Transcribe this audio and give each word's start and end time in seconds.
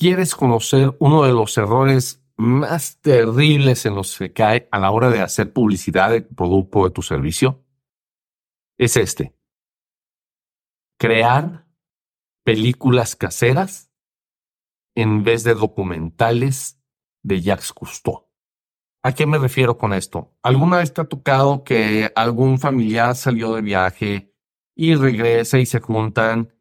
¿Quieres 0.00 0.36
conocer 0.36 0.94
uno 1.00 1.24
de 1.24 1.32
los 1.32 1.58
errores 1.58 2.24
más 2.36 3.00
terribles 3.00 3.84
en 3.84 3.96
los 3.96 4.16
que 4.16 4.32
cae 4.32 4.68
a 4.70 4.78
la 4.78 4.92
hora 4.92 5.10
de 5.10 5.20
hacer 5.20 5.52
publicidad 5.52 6.10
de 6.10 6.20
tu 6.20 6.36
producto 6.36 6.78
o 6.78 6.84
de 6.84 6.94
tu 6.94 7.02
servicio? 7.02 7.64
Es 8.78 8.96
este. 8.96 9.34
Crear 11.00 11.66
películas 12.44 13.16
caseras 13.16 13.92
en 14.94 15.24
vez 15.24 15.42
de 15.42 15.54
documentales 15.54 16.80
de 17.24 17.42
Jacques 17.42 17.72
Cousteau. 17.72 18.30
¿A 19.02 19.12
qué 19.12 19.26
me 19.26 19.38
refiero 19.38 19.78
con 19.78 19.92
esto? 19.92 20.32
¿Alguna 20.44 20.76
vez 20.76 20.94
te 20.94 21.00
ha 21.00 21.08
tocado 21.08 21.64
que 21.64 22.12
algún 22.14 22.60
familiar 22.60 23.16
salió 23.16 23.52
de 23.52 23.62
viaje 23.62 24.32
y 24.76 24.94
regresa 24.94 25.58
y 25.58 25.66
se 25.66 25.80
juntan 25.80 26.54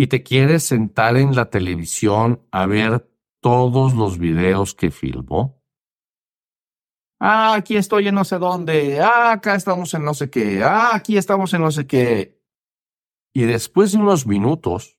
y 0.00 0.06
te 0.06 0.22
quieres 0.22 0.62
sentar 0.62 1.18
en 1.18 1.34
la 1.34 1.50
televisión 1.50 2.48
a 2.52 2.64
ver 2.64 3.06
todos 3.42 3.92
los 3.92 4.16
videos 4.16 4.74
que 4.74 4.90
filmó? 4.90 5.62
Ah, 7.20 7.52
aquí 7.52 7.76
estoy 7.76 8.08
en 8.08 8.14
no 8.14 8.24
sé 8.24 8.38
dónde. 8.38 8.98
Ah, 8.98 9.32
acá 9.32 9.54
estamos 9.56 9.92
en 9.92 10.02
no 10.02 10.14
sé 10.14 10.30
qué. 10.30 10.64
Ah, 10.64 10.92
aquí 10.94 11.18
estamos 11.18 11.52
en 11.52 11.60
no 11.60 11.70
sé 11.70 11.86
qué. 11.86 12.42
Y 13.34 13.42
después 13.42 13.92
de 13.92 13.98
unos 13.98 14.26
minutos, 14.26 14.98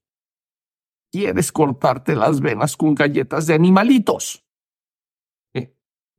quieres 1.12 1.52
cortarte 1.52 2.16
las 2.16 2.40
venas 2.40 2.78
con 2.78 2.94
galletas 2.94 3.48
de 3.48 3.56
animalitos. 3.56 4.46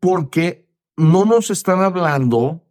Porque 0.00 0.68
no 0.96 1.24
nos 1.24 1.50
están 1.50 1.82
hablando 1.82 2.66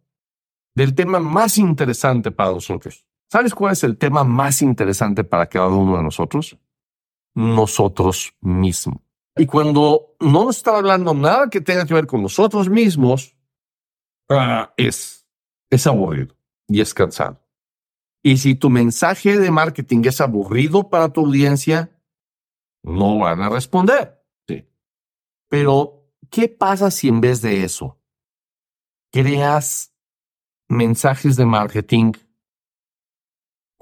del 0.74 0.94
tema 0.94 1.20
más 1.20 1.56
interesante 1.56 2.30
para 2.30 2.52
nosotros. 2.52 3.06
¿Sabes 3.32 3.54
cuál 3.54 3.72
es 3.72 3.82
el 3.82 3.96
tema 3.96 4.24
más 4.24 4.60
interesante 4.60 5.24
para 5.24 5.46
cada 5.46 5.68
uno 5.68 5.96
de 5.96 6.02
nosotros? 6.02 6.58
Nosotros 7.34 8.36
mismos. 8.42 9.00
Y 9.36 9.46
cuando 9.46 10.14
no 10.20 10.44
nos 10.44 10.58
está 10.58 10.76
hablando 10.76 11.14
nada 11.14 11.48
que 11.48 11.62
tenga 11.62 11.86
que 11.86 11.94
ver 11.94 12.06
con 12.06 12.20
nosotros 12.20 12.68
mismos, 12.68 13.34
ah, 14.28 14.74
es, 14.76 15.26
es 15.70 15.86
aburrido 15.86 16.36
y 16.68 16.82
es 16.82 16.92
cansado. 16.92 17.42
Y 18.22 18.36
si 18.36 18.54
tu 18.54 18.68
mensaje 18.68 19.38
de 19.38 19.50
marketing 19.50 20.02
es 20.04 20.20
aburrido 20.20 20.90
para 20.90 21.10
tu 21.10 21.24
audiencia, 21.24 21.90
no 22.82 23.20
van 23.20 23.40
a 23.40 23.48
responder. 23.48 24.22
Sí. 24.46 24.68
Pero, 25.48 26.06
¿qué 26.28 26.50
pasa 26.50 26.90
si 26.90 27.08
en 27.08 27.22
vez 27.22 27.40
de 27.40 27.64
eso 27.64 27.98
creas 29.10 29.94
mensajes 30.68 31.36
de 31.36 31.46
marketing 31.46 32.12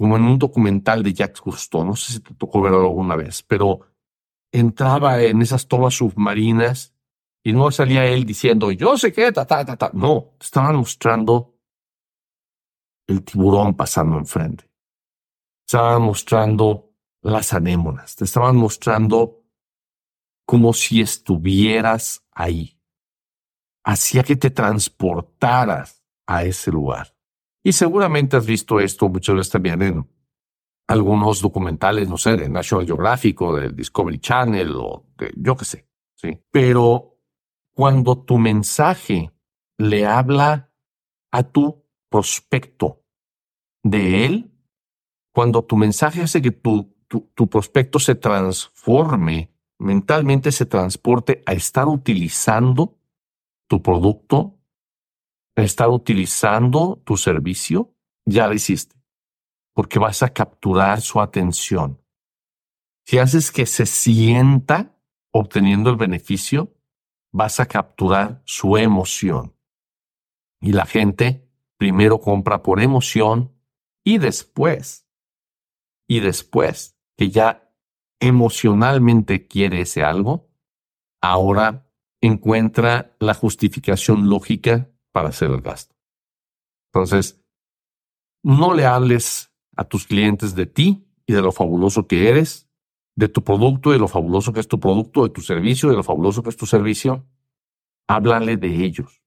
como 0.01 0.17
en 0.17 0.23
un 0.23 0.39
documental 0.39 1.03
de 1.03 1.13
Jacques 1.13 1.43
Cousteau, 1.43 1.85
no 1.85 1.95
sé 1.95 2.15
si 2.15 2.21
te 2.21 2.33
tocó 2.33 2.63
verlo 2.63 2.81
alguna 2.81 3.17
vez, 3.17 3.43
pero 3.43 3.81
entraba 4.51 5.21
en 5.23 5.43
esas 5.43 5.69
tomas 5.69 5.93
submarinas 5.93 6.95
y 7.45 7.53
no 7.53 7.71
salía 7.71 8.07
él 8.07 8.25
diciendo, 8.25 8.71
yo 8.73 8.97
sé 8.97 9.13
qué, 9.13 9.31
ta, 9.31 9.45
ta, 9.45 9.63
ta, 9.63 9.77
ta. 9.77 9.91
No, 9.93 10.31
estaban 10.41 10.77
mostrando 10.77 11.55
el 13.09 13.23
tiburón 13.23 13.77
pasando 13.77 14.17
enfrente. 14.17 14.71
Estaban 15.67 16.01
mostrando 16.01 16.95
las 17.21 17.53
anémonas, 17.53 18.17
te 18.17 18.25
estaban 18.25 18.57
mostrando 18.57 19.45
como 20.47 20.73
si 20.73 21.03
estuvieras 21.03 22.25
ahí. 22.33 22.81
Hacía 23.85 24.23
que 24.23 24.37
te 24.37 24.49
transportaras 24.49 26.03
a 26.27 26.45
ese 26.45 26.71
lugar. 26.71 27.20
Y 27.63 27.73
seguramente 27.73 28.37
has 28.37 28.47
visto 28.47 28.81
esto 28.81 29.09
muchas 29.09 29.37
veces 29.37 29.53
también 29.53 29.83
en 29.83 30.09
algunos 30.89 31.41
documentales, 31.41 32.09
no 32.09 32.17
sé, 32.17 32.37
de 32.37 32.49
National 32.49 32.87
Geographic 32.87 33.41
o 33.43 33.55
de 33.55 33.71
Discovery 33.71 34.19
Channel 34.19 34.73
o 34.77 35.07
de 35.17 35.33
yo 35.37 35.57
qué 35.57 35.65
sé, 35.65 35.89
¿sí? 36.17 36.41
Pero 36.51 37.19
cuando 37.75 38.19
tu 38.19 38.39
mensaje 38.39 39.31
le 39.79 40.07
habla 40.07 40.73
a 41.31 41.43
tu 41.45 41.85
prospecto 42.09 43.05
de 43.85 44.27
él, 44.27 44.53
cuando 45.33 45.65
tu 45.65 45.77
mensaje 45.77 46.23
hace 46.23 46.43
que 46.43 46.51
tu, 46.51 46.93
tu 47.07 47.49
prospecto 47.49 47.99
se 47.99 48.15
transforme, 48.15 49.55
mentalmente 49.79 50.51
se 50.51 50.67
transporte 50.67 51.43
a 51.47 51.53
estar 51.53 51.87
utilizando 51.89 52.99
tu 53.69 53.81
producto 53.81 54.60
estar 55.57 55.89
utilizando 55.89 57.03
tu 57.05 57.17
servicio, 57.17 57.95
ya 58.25 58.47
lo 58.47 58.55
hiciste, 58.55 58.97
porque 59.75 59.99
vas 59.99 60.23
a 60.23 60.33
capturar 60.33 61.01
su 61.01 61.21
atención. 61.21 62.01
Si 63.05 63.19
haces 63.19 63.51
que 63.51 63.67
se 63.67 63.87
sienta 63.87 64.97
obteniendo 65.33 65.91
el 65.91 65.97
beneficio, 65.97 66.75
vas 67.33 67.61
a 67.61 67.67
capturar 67.67 68.43
su 68.45 68.77
emoción. 68.77 69.55
Y 70.61 70.73
la 70.73 70.87
gente 70.87 71.49
primero 71.77 72.21
compra 72.21 72.63
por 72.63 72.81
emoción 72.81 73.53
y 74.05 74.19
después, 74.19 75.07
y 76.09 76.21
después 76.21 76.99
que 77.17 77.31
ya 77.31 77.73
emocionalmente 78.21 79.47
quiere 79.47 79.83
ese 79.83 80.05
algo, 80.05 80.51
ahora 81.23 81.91
encuentra 82.21 83.17
la 83.19 83.35
justificación 83.35 84.29
lógica 84.29 84.91
para 85.13 85.29
hacer 85.29 85.51
el 85.51 85.61
gasto. 85.61 85.95
Entonces, 86.93 87.41
no 88.43 88.75
le 88.75 88.87
hables 88.87 89.53
a 89.77 89.85
tus 89.85 90.07
clientes 90.07 90.55
de 90.55 90.67
ti 90.67 91.07
y 91.27 91.33
de 91.33 91.43
lo 91.43 91.53
fabuloso 91.53 92.07
que 92.07 92.29
eres, 92.29 92.69
de 93.17 93.29
tu 93.29 93.45
producto, 93.45 93.91
de 93.91 93.99
lo 93.99 94.09
fabuloso 94.09 94.53
que 94.53 94.61
es 94.61 94.69
tu 94.69 94.81
producto, 94.81 95.25
de 95.25 95.31
tu 95.31 95.41
servicio, 95.41 95.91
de 95.91 95.97
lo 95.97 96.03
fabuloso 96.03 96.43
que 96.43 96.51
es 96.51 96.57
tu 96.57 96.67
servicio. 96.67 97.27
Háblale 98.09 98.57
de 98.57 98.85
ellos 98.85 99.23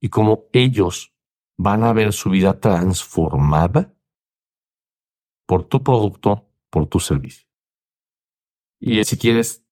y 0.00 0.08
cómo 0.08 0.48
ellos 0.52 1.14
van 1.56 1.84
a 1.84 1.92
ver 1.92 2.12
su 2.12 2.30
vida 2.30 2.58
transformada 2.58 3.94
por 5.46 5.64
tu 5.64 5.82
producto, 5.82 6.48
por 6.70 6.86
tu 6.86 6.98
servicio. 6.98 7.46
Y 8.80 9.04
si 9.04 9.16
quieres 9.16 9.64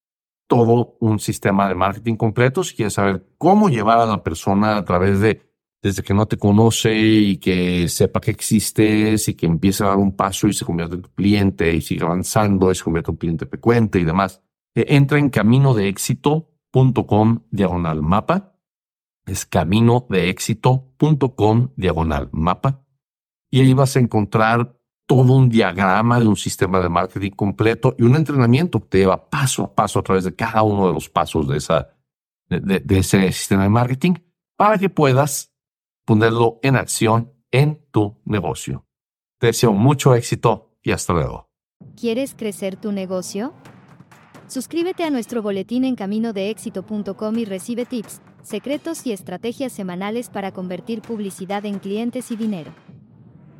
todo 0.51 0.97
un 0.99 1.21
sistema 1.21 1.69
de 1.69 1.77
marketing 1.77 2.17
completo, 2.17 2.65
si 2.65 2.75
quieres 2.75 2.95
saber 2.95 3.25
cómo 3.39 3.69
llevar 3.69 4.01
a 4.01 4.07
la 4.07 4.25
persona 4.25 4.77
a 4.77 4.85
través 4.85 5.21
de, 5.21 5.49
desde 5.81 6.03
que 6.03 6.13
no 6.13 6.27
te 6.27 6.39
conoce 6.39 6.93
y 6.93 7.37
que 7.37 7.87
sepa 7.89 8.21
que 8.21 8.33
existes 8.33 9.29
y 9.29 9.35
que 9.35 9.47
empiece 9.47 9.85
a 9.85 9.87
dar 9.87 9.99
un 9.99 10.17
paso 10.17 10.49
y 10.49 10.53
se 10.53 10.65
convierte 10.65 10.97
en 10.97 11.03
tu 11.03 11.11
cliente 11.11 11.73
y 11.73 11.81
sigue 11.81 12.05
avanzando 12.05 12.73
y 12.73 12.75
se 12.75 12.83
convierte 12.83 13.13
en 13.13 13.15
un 13.15 13.19
cliente 13.19 13.47
frecuente 13.47 14.01
y 14.01 14.05
demás, 14.05 14.43
eh, 14.75 14.87
entra 14.89 15.21
en 15.21 15.31
camino 15.31 15.73
de 15.73 15.87
éxito.com 15.87 17.45
diagonal 17.53 18.03
mapa. 18.03 18.57
Es 19.27 19.47
camino 19.47 20.05
de 20.11 20.31
éxito.com 20.31 21.69
diagonal 21.77 22.29
mapa. 22.33 22.85
Y 23.53 23.61
ahí 23.61 23.73
vas 23.73 23.95
a 23.95 24.01
encontrar 24.01 24.80
todo 25.11 25.33
un 25.33 25.49
diagrama 25.49 26.21
de 26.21 26.29
un 26.29 26.37
sistema 26.37 26.79
de 26.79 26.89
marketing 26.89 27.33
completo 27.33 27.97
y 27.99 28.05
un 28.05 28.15
entrenamiento 28.15 28.79
que 28.79 28.87
te 28.87 28.99
lleva 28.99 29.29
paso 29.29 29.65
a 29.65 29.75
paso 29.75 29.99
a 29.99 30.05
través 30.05 30.23
de 30.23 30.37
cada 30.37 30.63
uno 30.63 30.87
de 30.87 30.95
los 30.95 31.09
pasos 31.09 31.49
de, 31.49 31.57
esa, 31.57 31.97
de, 32.49 32.81
ese 32.97 33.33
sistema 33.33 33.65
de 33.65 33.71
marketing 33.71 34.15
para 34.57 34.79
que 34.79 34.89
puedas 34.89 35.53
ponerlo 36.05 36.61
en 36.63 36.77
acción 36.77 37.33
en 37.51 37.85
tu 37.91 38.21
negocio. 38.25 38.87
Te 39.41 39.49
deseo 39.49 39.73
mucho 39.73 40.15
éxito 40.15 40.77
y 40.81 40.93
hasta 40.93 41.13
luego. 41.13 41.51
¿Quieres 41.97 42.37
crecer 42.37 42.77
tu 42.77 42.93
negocio? 42.93 43.53
Suscríbete 44.47 45.03
a 45.03 45.11
nuestro 45.11 45.43
boletín 45.43 45.83
en 45.83 45.97
caminodeéxito.com 45.97 47.37
y 47.37 47.45
recibe 47.47 47.85
tips, 47.85 48.21
secretos 48.45 49.05
y 49.09 49.11
estrategias 49.11 49.73
semanales 49.73 50.31
para 50.31 50.53
convertir 50.53 51.03
publicidad 51.03 51.67
en 51.67 51.81
clientes 51.81 52.31
y 52.31 52.37
dinero. 52.37 52.71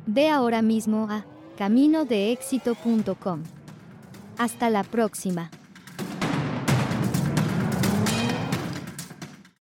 Ve 0.07 0.29
ahora 0.29 0.61
mismo 0.61 1.07
a 1.09 1.25
caminodeéxito.com. 1.61 3.43
Hasta 4.39 4.71
la 4.71 4.83
próxima. 4.83 5.51